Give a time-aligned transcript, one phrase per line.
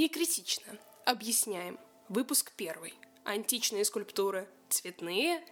[0.00, 0.78] Не критично.
[1.04, 1.78] Объясняем.
[2.08, 2.94] Выпуск первый.
[3.22, 5.44] Античные скульптуры цветные.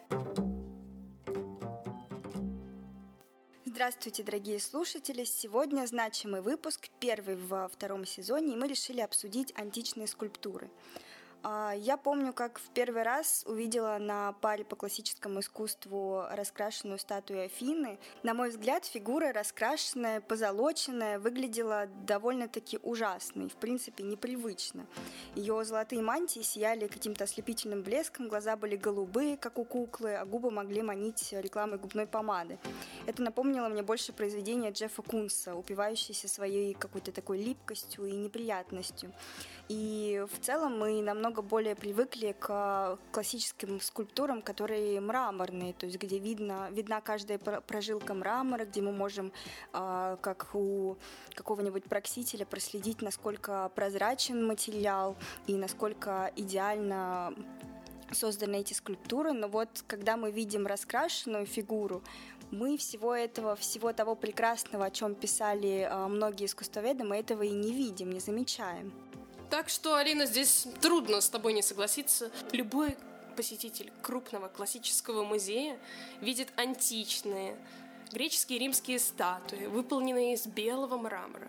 [3.67, 5.25] Здравствуйте, дорогие слушатели!
[5.25, 10.71] Сегодня значимый выпуск, первый во втором сезоне, и мы решили обсудить античные скульптуры.
[11.43, 17.45] А, я помню, как в первый раз увидела на паре по классическому искусству раскрашенную статую
[17.45, 17.99] Афины.
[18.25, 24.87] На мой взгляд, фигура раскрашенная, позолоченная, выглядела довольно-таки ужасно и, в принципе, непривычно.
[25.37, 30.51] Ее золотые мантии сияли каким-то ослепительным блеском, глаза были голубые, как у куклы, а губы
[30.51, 32.59] могли манить рекламой губной помады.
[33.07, 39.13] Это напомнило мне больше произведения Джеффа Кунса, упивающейся своей какой-то такой липкостью и неприятностью.
[39.69, 46.19] И в целом мы намного более привыкли к классическим скульптурам, которые мраморные, то есть где
[46.19, 49.33] видно, видна каждая прожилка мрамора, где мы можем,
[49.73, 50.97] а, как у
[51.35, 57.35] какого-нибудь проксителя, проследить, насколько прозрачен материал и насколько идеально
[58.13, 62.03] созданы эти скульптуры, но вот когда мы видим раскрашенную фигуру,
[62.51, 67.51] мы всего этого, всего того прекрасного, о чем писали а, многие искусствоведы, мы этого и
[67.51, 68.93] не видим, не замечаем.
[69.51, 72.31] Так что, Алина, здесь трудно с тобой не согласиться.
[72.53, 72.97] Любой
[73.35, 75.79] посетитель крупного классического музея
[76.21, 77.57] видит античные
[78.13, 81.49] греческие и римские статуи, выполненные из белого мрамора.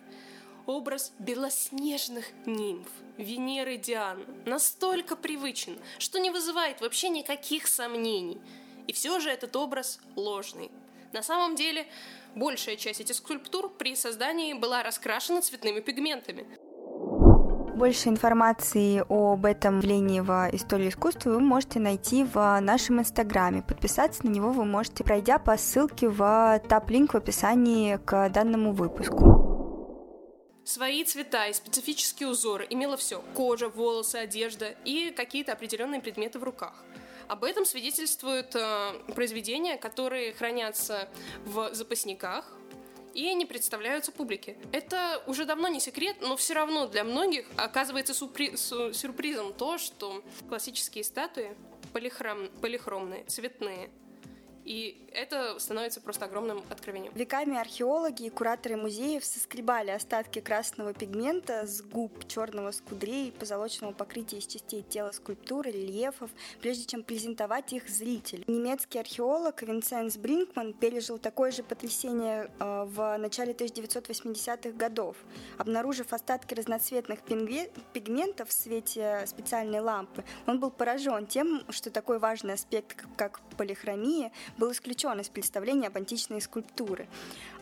[0.65, 8.39] Образ белоснежных нимф, Венеры Диан настолько привычен, что не вызывает вообще никаких сомнений.
[8.87, 10.71] И все же этот образ ложный.
[11.11, 11.87] На самом деле,
[12.35, 16.47] большая часть этих скульптур при создании была раскрашена цветными пигментами–
[17.79, 23.61] больше информации об этом явлении в истории искусства вы можете найти в нашем инстаграме.
[23.61, 29.47] Подписаться на него вы можете, пройдя по ссылке в топ-линк в описании к данному выпуску.
[30.65, 36.43] Свои цвета и специфические узоры имело все– кожа, волосы, одежда и какие-то определенные предметы в
[36.43, 36.83] руках.
[37.29, 41.07] Об этом свидетельствуют э, произведения, которые хранятся
[41.45, 42.58] в запасниках,
[43.13, 44.57] и они представляются публике.
[44.71, 50.23] Это уже давно не секрет, но все равно для многих оказывается сюрпри- сюрпризом то, что
[50.47, 51.55] классические статуи
[51.93, 53.89] полихром- полихромные, цветные,
[54.69, 57.11] и это становится просто огромным откровением.
[57.15, 64.37] Веками археологи и кураторы музеев соскребали остатки красного пигмента с губ черного скудрей, позолоченного покрытия
[64.37, 66.29] из частей тела скульптуры, рельефов,
[66.61, 68.43] прежде чем презентовать их зрителю.
[68.45, 75.17] Немецкий археолог Винсенс Бринкман пережил такое же потрясение э, в начале 1980-х годов.
[75.57, 82.53] Обнаружив остатки разноцветных пигментов в свете специальной лампы, он был поражен тем, что такой важный
[82.53, 87.07] аспект, как полихромия, был исключен из представления об античной скульптуры.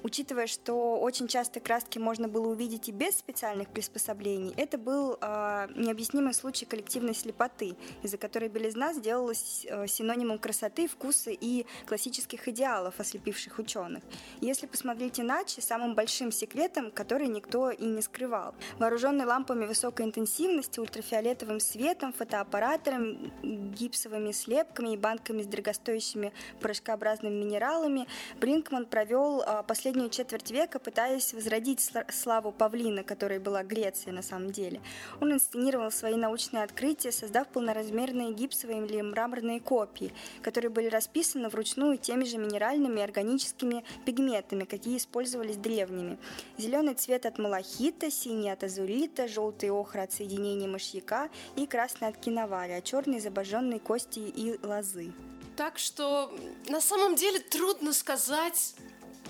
[0.04, 5.68] Учитывая, что очень часто краски можно было увидеть и без специальных приспособлений, это был э,
[5.76, 13.00] необъяснимый случай коллективной слепоты, из-за которой белизна сделалась э, синонимом красоты, вкуса и классических идеалов,
[13.00, 14.04] ослепивших ученых.
[14.42, 18.56] Если посмотреть иначе, самым большим секретом, который никто и не скрывал.
[18.80, 26.34] Вооруженный лампами высокой интенсивности, ультрафиолетовым светом, фотоаппаратором, гипсовыми слепками и банками с дорогостоящими
[26.78, 28.08] порошкообразными минералами,
[28.40, 34.52] Бринкман провел последние последнюю четверть века пытаясь возродить славу павлина, которой была Греция на самом
[34.52, 34.82] деле.
[35.22, 40.12] Он инсценировал свои научные открытия, создав полноразмерные гипсовые или мраморные копии,
[40.42, 46.18] которые были расписаны вручную теми же минеральными и органическими пигментами, какие использовались древними.
[46.58, 52.18] Зеленый цвет от малахита, синий от азурита, желтый охра от соединения мышьяка и красный от
[52.18, 55.14] киноваля, а черный из обожженной кости и лозы.
[55.58, 56.32] Так что
[56.68, 58.76] на самом деле трудно сказать,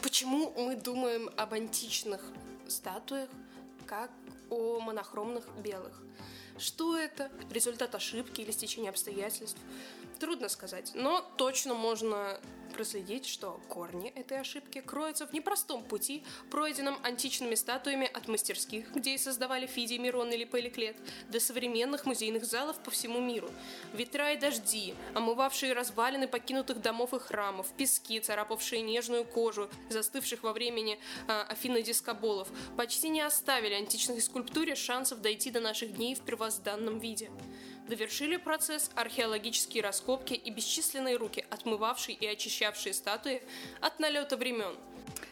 [0.01, 2.21] Почему мы думаем об античных
[2.67, 3.29] статуях
[3.85, 4.11] как
[4.49, 6.01] о монохромных белых?
[6.57, 7.31] Что это?
[7.49, 9.59] Результат ошибки или стечения обстоятельств?
[10.19, 12.39] Трудно сказать, но точно можно
[12.73, 19.15] проследить, что корни этой ошибки кроются в непростом пути, пройденном античными статуями от мастерских, где
[19.15, 20.95] и создавали Фидий, Мирон или Поликлет,
[21.29, 23.49] до современных музейных залов по всему миру.
[23.93, 30.53] Ветра и дожди, омывавшие развалины покинутых домов и храмов, пески, царапавшие нежную кожу, застывших во
[30.53, 36.21] времени э, Афины дискоболов, почти не оставили античной скульптуре шансов дойти до наших дней в
[36.21, 37.29] первозданном виде.
[37.87, 43.41] Довершили процесс археологические раскопки и бесчисленные руки, отмывавшие и очищавшие статуи
[43.79, 44.75] от налета времен.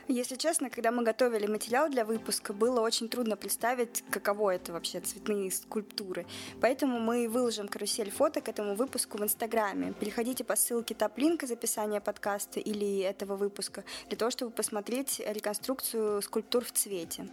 [0.08, 5.02] Если честно, когда мы готовили материал для выпуска, было очень трудно представить, каково это вообще
[5.02, 6.26] цветные скульптуры.
[6.62, 9.94] Поэтому мы выложим карусель фото к этому выпуску в Инстаграме.
[10.00, 16.22] Переходите по ссылке топ-линк из описания подкаста или этого выпуска для того, чтобы посмотреть реконструкцию
[16.22, 17.28] скульптур в цвете.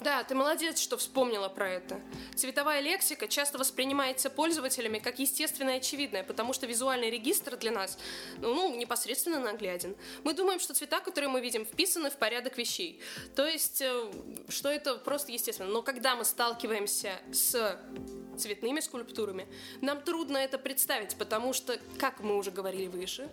[0.00, 2.00] Да, ты молодец, что вспомнила про это.
[2.34, 7.98] Цветовая лексика часто воспринимается пользователями как естественное и очевидное, потому что визуальный регистр для нас
[8.38, 9.96] ну, ну, непосредственно нагляден.
[10.24, 13.00] Мы думаем, что цвета, которые мы видим, вписаны в порядок вещей.
[13.34, 14.10] То есть, э,
[14.48, 15.68] что это просто естественно.
[15.68, 17.78] Но когда мы сталкиваемся с
[18.36, 19.46] цветными скульптурами,
[19.80, 23.30] нам трудно это представить, потому что, как мы уже говорили выше,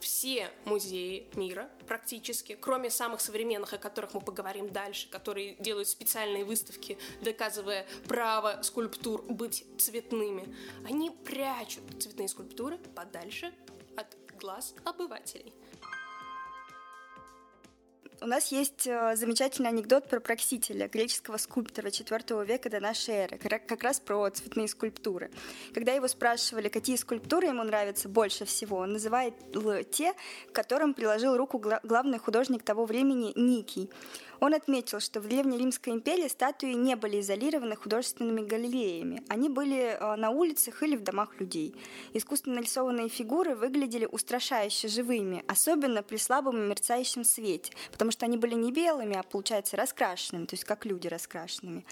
[0.00, 6.44] все музеи мира практически, кроме самых современных, о которых мы поговорим дальше, которые делают специальные
[6.44, 10.54] выставки, доказывая право скульптур быть цветными,
[10.84, 13.54] они прячут цветные скульптуры подальше
[13.96, 15.54] от глаз обывателей.
[18.22, 23.36] У нас есть э, замечательный анекдот про Проксителя, греческого скульптора IV века до нашей эры,
[23.36, 25.32] как раз про цветные скульптуры.
[25.74, 29.34] Когда его спрашивали, какие скульптуры ему нравятся больше всего, он называет
[29.90, 30.14] те,
[30.48, 33.90] к которым приложил руку главный художник того времени Никий.
[34.42, 39.22] Он отметил, что в Древней Римской империи статуи не были изолированы художественными галереями.
[39.28, 41.76] Они были э, на улицах или в домах людей.
[42.12, 48.56] Искусственно нарисованные фигуры выглядели устрашающе живыми, особенно при слабом мерцающем свете, потому что они были
[48.56, 51.84] не белыми, а, получается, раскрашенными, то есть как люди раскрашенными.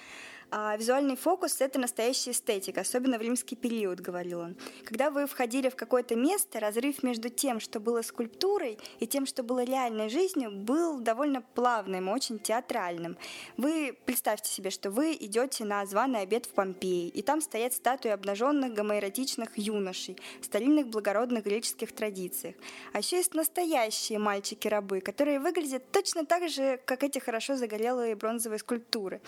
[0.53, 4.57] А визуальный фокус— это настоящая эстетика, особенно в римский период, говорил он.
[4.85, 9.45] Когда вы входили в какое-то место, разрыв между тем, что было скульптурой, и тем, что
[9.45, 13.17] было реальной жизнью, был довольно плавным, очень театральным.
[13.57, 18.11] Вы представьте себе, что вы идете на званый обед в Помпеи, и там стоят статуи
[18.11, 22.57] обнаженных гомоэротичных юношей старинных благородных греческих традициях.
[22.93, 28.59] А еще есть настоящие мальчики-рабы, которые выглядят точно так же, как эти хорошо загорелые бронзовые
[28.59, 29.21] скульптуры.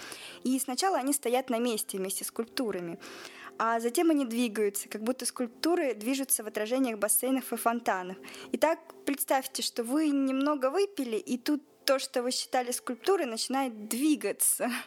[0.42, 2.98] И сначала они стоят на месте вместе с скульптурами.
[3.58, 8.16] А затем они двигаются, как будто скульптуры движутся в отражениях бассейнов и фонтанов.
[8.52, 14.70] Итак, представьте, что вы немного выпили, и тут то, что вы считали скульптурой, начинает двигаться.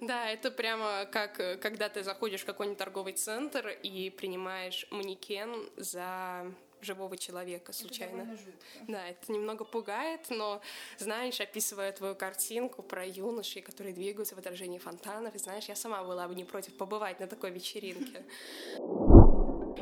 [0.00, 6.52] Да, это прямо как когда ты заходишь в какой-нибудь торговый центр и принимаешь манекен за
[6.82, 8.22] живого человека случайно.
[8.22, 8.42] Это
[8.88, 10.60] да, это немного пугает, но,
[10.98, 16.02] знаешь, описывая твою картинку про юношей, которые двигаются в отражении фонтанов, и знаешь, я сама
[16.02, 18.24] была бы не против побывать на такой вечеринке.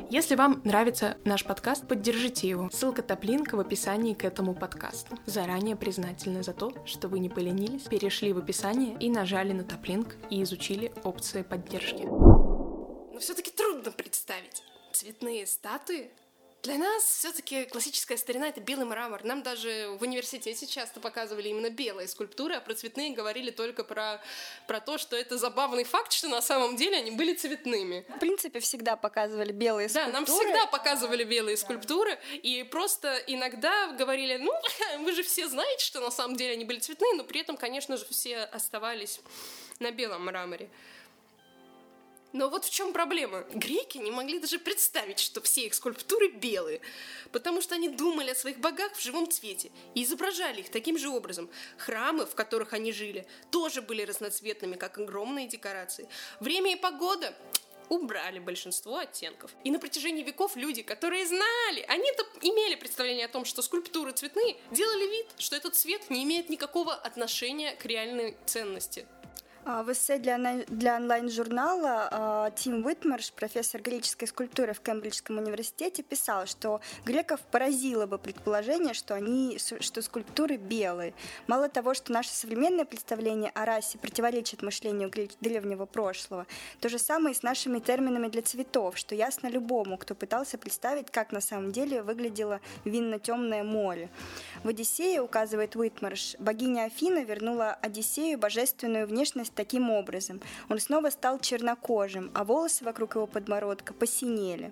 [0.09, 2.69] Если вам нравится наш подкаст, поддержите его.
[2.71, 5.17] Ссылка топлинка в описании к этому подкасту.
[5.25, 10.15] Заранее признательны за то, что вы не поленились, перешли в описание и нажали на топлинк
[10.31, 12.03] и изучили опции поддержки.
[12.05, 14.63] Но все-таки трудно представить
[14.93, 16.09] цветные статуи
[16.63, 19.23] для нас все-таки классическая старина это белый мрамор.
[19.23, 24.21] Нам даже в университете часто показывали именно белые скульптуры, а про цветные говорили только про,
[24.67, 28.05] про то, что это забавный факт, что на самом деле они были цветными.
[28.09, 30.11] В принципе, всегда показывали белые скульптуры.
[30.11, 31.61] Да, нам всегда показывали белые да.
[31.61, 34.51] скульптуры, и просто иногда говорили, ну,
[34.99, 37.95] вы же все знаете, что на самом деле они были цветные, но при этом, конечно
[37.95, 39.21] же, все оставались
[39.79, 40.69] на белом мраморе.
[42.31, 43.45] Но вот в чем проблема.
[43.53, 46.79] Греки не могли даже представить, что все их скульптуры белые,
[47.31, 51.09] потому что они думали о своих богах в живом цвете и изображали их таким же
[51.09, 51.49] образом.
[51.77, 56.07] Храмы, в которых они жили, тоже были разноцветными, как огромные декорации.
[56.39, 57.35] Время и погода
[57.89, 59.51] убрали большинство оттенков.
[59.63, 64.57] И на протяжении веков люди, которые знали, они-то имели представление о том, что скульптуры цветные,
[64.69, 69.07] делали вид, что этот цвет не имеет никакого отношения к реальной ценности
[69.65, 76.45] в эссе для, для онлайн-журнала а, Тим Уитмарш, профессор греческой скульптуры в Кембриджском университете, писал,
[76.45, 81.13] что греков поразило бы предположение, что, они, что скульптуры белые.
[81.47, 86.47] Мало того, что наше современное представление о расе противоречит мышлению древнего прошлого,
[86.79, 91.11] то же самое и с нашими терминами для цветов, что ясно любому, кто пытался представить,
[91.11, 94.09] как на самом деле выглядело винно-темное море.
[94.63, 100.41] В «Одиссее», указывает Уитмарш, богиня Афина вернула Одиссею божественную внешность менялось таким образом.
[100.69, 104.71] Он снова стал чернокожим, а волосы вокруг его подбородка посинели.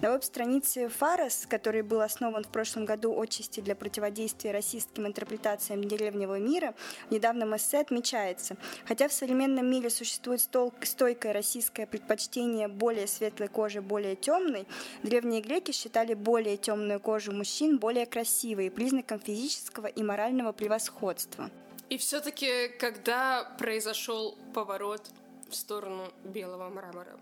[0.00, 6.38] На веб-странице Фарас, который был основан в прошлом году отчасти для противодействия расистским интерпретациям древнего
[6.38, 6.74] мира,
[7.08, 13.80] в недавнем эссе отмечается, хотя в современном мире существует стойкое российское предпочтение более светлой кожи
[13.80, 14.66] более темной,
[15.02, 21.50] древние греки считали более темную кожу мужчин более красивой, признаком физического и морального превосходства.
[21.90, 25.02] И все-таки, когда произошел поворот
[25.48, 27.18] в сторону белого мрамора?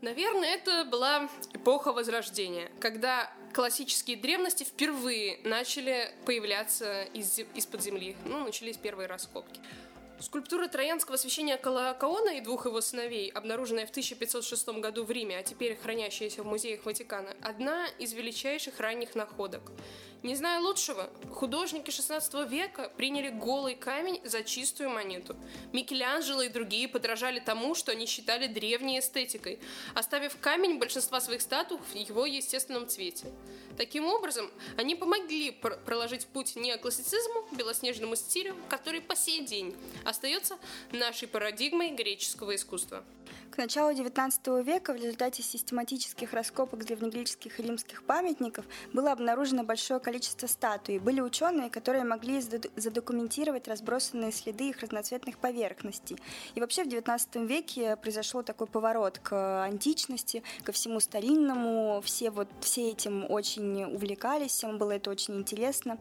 [0.00, 8.16] Наверное, это была эпоха Возрождения, когда классические древности впервые начали появляться из- из-под земли.
[8.26, 9.60] Ну, начались первые раскопки.
[10.24, 15.42] Скульптура троянского священника Лаокаона и двух его сыновей, обнаруженная в 1506 году в Риме, а
[15.42, 19.70] теперь хранящаяся в музеях Ватикана, одна из величайших ранних находок.
[20.24, 25.36] Не зная лучшего, художники XVI века приняли голый камень за чистую монету.
[25.74, 29.58] Микеланджело и другие подражали тому, что они считали древней эстетикой,
[29.92, 33.26] оставив камень большинства своих статуй в его естественном цвете.
[33.76, 39.76] Таким образом, они помогли пр проложить путь неоклассицизму, белоснежному стилю, который по сей день
[40.14, 40.56] остается
[40.92, 43.02] нашей парадигмой греческого искусства.
[43.54, 50.00] К началу XIX века в результате систематических раскопок древнегреческих и римских памятников было обнаружено большое
[50.00, 50.98] количество статуй.
[50.98, 56.18] Были ученые, которые могли задокументировать разбросанные следы их разноцветных поверхностей.
[56.56, 62.02] И вообще в XIX веке произошел такой поворот к античности, ко всему старинному.
[62.04, 65.98] Все, вот, все этим очень увлекались, всем было это очень интересно.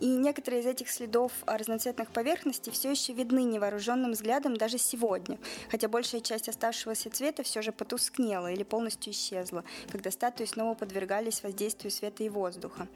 [0.00, 5.38] И некоторые из этих следов разноцветных поверхностей все еще видны невооруженным взглядом даже сегодня,
[5.70, 10.74] хотя большая часть оставшегося оставшегося цвета все же потускнело или полностью исчезло, когда статуи снова
[10.74, 12.88] подвергались воздействию света и воздуха.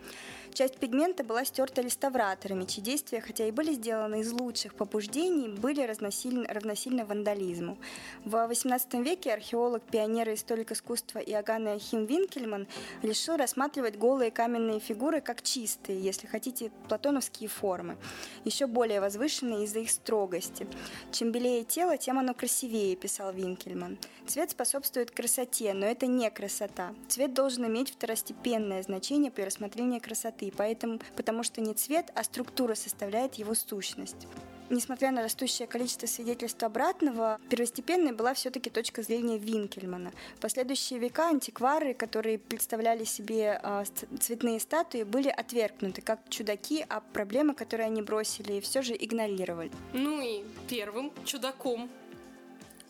[0.54, 5.82] Часть пигмента была стерта реставраторами, чьи действия, хотя и были сделаны из лучших побуждений, были
[5.82, 7.76] равносильны, равносильны вандализму.
[8.24, 12.68] В XVIII веке археолог, пионер и историк искусства Иоганн Ахим Винкельман
[13.02, 17.96] решил рассматривать голые каменные фигуры как чистые, если хотите, платоновские формы,
[18.44, 20.68] еще более возвышенные из-за их строгости.
[21.10, 23.98] Чем белее тело, тем оно красивее, писал Винкельман.
[24.28, 26.94] Цвет способствует красоте, но это не красота.
[27.08, 32.24] Цвет должен иметь второстепенное значение при рассмотрении красоты красоты, поэтому, потому что не цвет, а
[32.24, 34.26] структура составляет его сущность.
[34.70, 40.10] Несмотря на растущее количество свидетельств обратного, первостепенной была все-таки точка зрения Винкельмана.
[40.36, 43.84] В последующие века антиквары, которые представляли себе э,
[44.18, 49.70] цветные статуи, были отвергнуты как чудаки, а проблемы, которые они бросили, все же игнорировали.
[49.92, 51.90] Ну и первым чудаком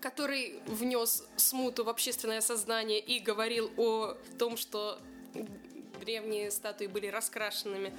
[0.00, 4.98] который внес смуту в общественное сознание и говорил о том, что
[5.98, 7.92] древние статуи были раскрашенными,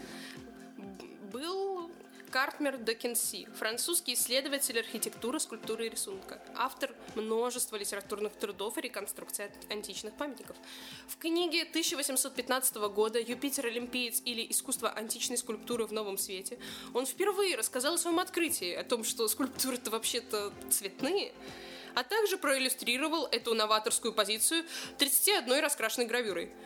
[1.31, 1.75] был
[2.35, 2.97] Картмер де
[3.57, 10.57] французский исследователь архитектуры, скульптуры и рисунка, автор множества литературных трудов и реконструкции античных памятников.
[11.07, 16.59] В книге 1815 года «Юпитер Олимпиец» или «Искусство античной скульптуры в новом свете»
[16.93, 21.31] он впервые рассказал о своем открытии, о том, что скульптуры-то вообще-то цветные,
[21.93, 24.65] а также проиллюстрировал эту новаторскую позицию
[24.97, 26.51] 31 раскрашенной гравюрой–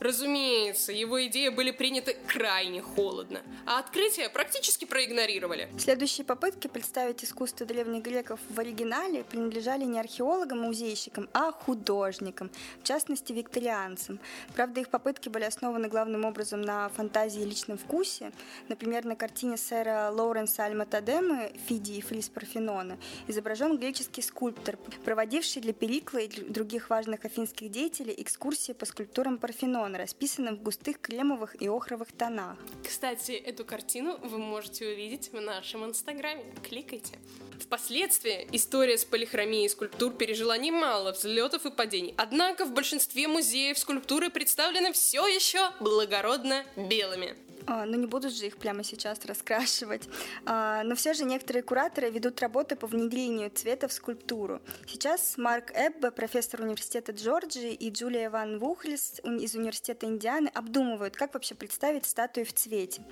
[0.00, 5.68] Разумеется, его идеи были приняты крайне холодно, а открытия практически проигнорировали.
[5.78, 13.34] Следующие попытки представить искусство древних греков в оригинале принадлежали не археологам-музейщикам, а художникам, в частности
[13.34, 14.18] викторианцам.
[14.54, 18.32] Правда, их попытки были основаны главным образом на фантазии и личном вкусе.
[18.68, 25.74] Например, на картине сэра Лоуренса Альматадемы «Фиди и флис Парфенона» изображен греческий скульптор, проводивший для
[25.74, 31.60] Перикла и других важных афинских деятелей экскурсии по скульптурам Парфенона Парфенона, расписанным в густых кремовых
[31.60, 32.56] и охровых тонах.
[32.86, 36.44] Кстати, эту картину вы можете увидеть в нашем инстаграме.
[36.68, 37.18] Кликайте.
[37.60, 42.14] Впоследствии история с полихромией скульптур пережила немало взлетов и падений.
[42.16, 47.36] Однако в большинстве музеев скульптуры представлены все еще благородно белыми.
[47.70, 50.08] А, но не будут же их прямо сейчас раскрашивать.
[50.44, 54.60] А, но все же некоторые кураторы ведут работы по внедрению цвета в скульптуру.
[54.88, 61.34] Сейчас Марк Эббе, профессор университета Джорджии, и Джулия Ван Вухлис из университета Индианы обдумывают, как
[61.34, 63.02] вообще представить статуи в цвете.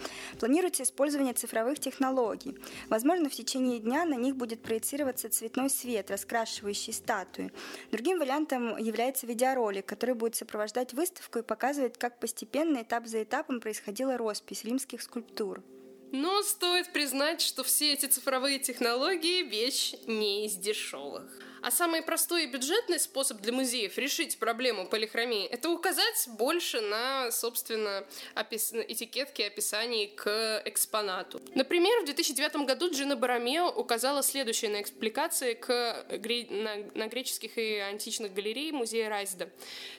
[0.41, 2.59] Планируется использование цифровых технологий.
[2.89, 7.53] Возможно, в течение дня на них будет проецироваться цветной свет, раскрашивающий статуи.
[7.93, 13.61] Другим вариантом является видеоролик, который будет сопровождать выставку и показывать, как постепенно, этап за этапом
[13.61, 15.63] происходила роспись роспись римских скульптур.
[16.11, 21.31] Но стоит признать, что все эти цифровые технологии– вещь не из дешевых.
[21.63, 27.31] А самый простой и бюджетный способ для музеев решить проблему полихромии– это указать больше на,
[27.33, 28.73] собственно, опис...
[28.73, 31.41] этикетки описаний к экспонату.
[31.55, 36.07] Например, в 2009 году Джина Барамео указала следующее на экспликации к...
[36.51, 36.77] на...
[36.95, 39.51] на греческих и античных галерей музея Райзда.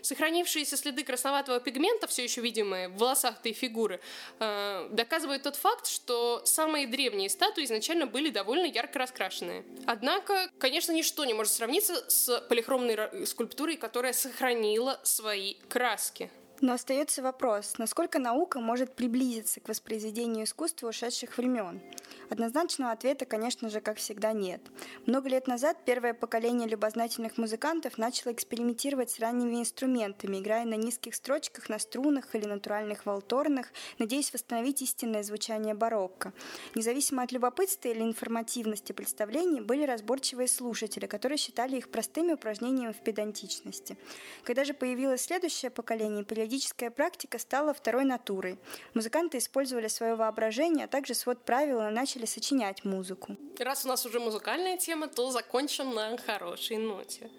[0.01, 3.99] Сохранившиеся следы красноватого пигмента, все еще видимые в волосах этой фигуры,
[4.39, 9.65] э, доказывают тот факт, что самые древние статуи изначально были довольно ярко раскрашенные.
[9.85, 16.29] Однако, конечно, ничто не может может сравниться с полихромной скульптурой, которая сохранила свои краски.
[16.61, 21.81] Но остается вопрос, насколько наука может приблизиться к воспроизведению искусства ушедших времен.
[22.29, 24.61] Однозначного ответа, конечно же, как всегда, нет.
[25.07, 31.15] Много лет назад первое поколение любознательных музыкантов начало экспериментировать с ранними инструментами, играя на низких
[31.15, 33.67] строчках, на струнах или натуральных волторнах,
[33.97, 36.33] надеясь восстановить истинное звучание барокко.
[36.75, 43.03] Независимо от любопытства или информативности представлений, были разборчивые слушатели, которые считали их простыми упражнениями в
[43.03, 43.97] педантичности.
[44.43, 48.59] Когда же появилось следующее поколение, периодическая практика стала второй натурой.
[48.93, 51.83] Музыканты использовали свое воображение, а также свод правил и
[52.19, 53.37] начали сочинять музыку.
[53.59, 57.29] Раз у нас уже музыкальная тема, то закончим на хорошей ноте.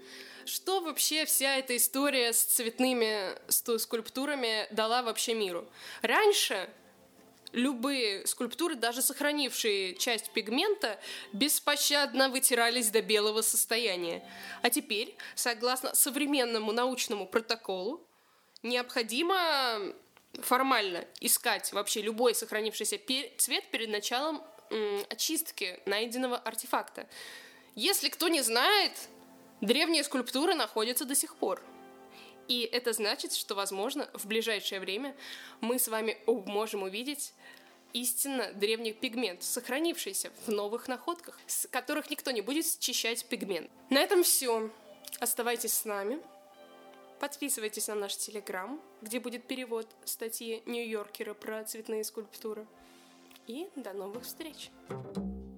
[0.47, 3.35] Что вообще вся эта история с цветными
[3.79, 5.67] скульптурами дала вообще миру?
[6.03, 6.71] Раньше
[7.53, 10.99] любые скульптуры, даже сохранившие часть пигмента,
[11.33, 14.23] беспощадно вытирались до белого состояния.
[14.63, 18.01] А теперь, согласно современному научному протоколу,
[18.63, 19.95] необходимо
[20.43, 22.99] формально искать вообще любой сохранившийся
[23.37, 24.43] цвет перед началом
[25.09, 27.07] очистки найденного артефакта.
[27.75, 28.93] Если кто не знает,
[29.61, 31.63] древние скульптуры находятся до сих пор.
[32.49, 35.15] И это значит, что, возможно, в ближайшее время
[35.61, 37.33] мы с вами можем увидеть
[37.93, 43.71] истинно древний пигмент, сохранившийся в новых находках, с которых никто не будет счищать пигмент.
[43.89, 44.71] На этом все.
[45.21, 46.21] Оставайтесь с нами.
[47.21, 52.67] Подписывайтесь на наш телеграм, где будет перевод статьи Нью-Йоркера про цветные скульптуры.
[53.51, 54.71] И до новых встреч!
[54.89, 55.50] thank you